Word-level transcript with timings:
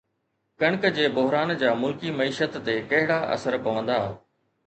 ڪڻڪ 0.61 0.85
جي 0.95 1.03
بحران 1.17 1.53
جا 1.63 1.73
ملڪي 1.81 2.13
معيشت 2.21 2.57
تي 2.69 2.77
ڪهڙا 2.93 3.19
اثر 3.35 3.61
پوندا؟ 3.69 3.99